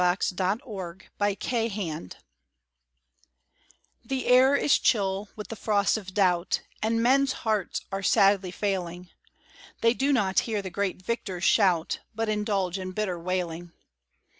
[0.01, 2.09] GOD'S FOOT ON THE CRADLE
[4.03, 9.11] The air is chill with the frost of doubt, And men's hearts are sadly failing;
[9.81, 13.73] They do not hear the great Victor's shout; But indulge in bitter wailing.